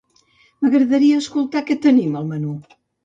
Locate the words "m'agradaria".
0.61-1.19